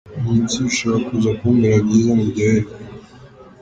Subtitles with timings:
[0.23, 2.11] munsi bishobora kuza kumbera byiza!!
[2.19, 2.71] Muryoherwe.